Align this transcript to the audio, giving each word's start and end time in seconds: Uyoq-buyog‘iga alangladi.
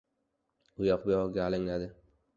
Uyoq-buyog‘iga 0.85 1.45
alangladi. 1.49 1.95